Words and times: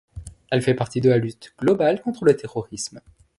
Elle 0.49 0.63
fait 0.63 0.73
partie 0.73 0.99
de 0.99 1.11
la 1.11 1.19
lutte 1.19 1.53
globale 1.59 2.01
contre 2.01 2.25
le 2.25 2.35
terrorisme. 2.35 3.01